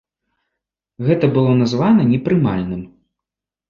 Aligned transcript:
Гэта 1.11 1.31
было 1.37 1.51
названа 1.61 2.01
непрымальным. 2.13 2.81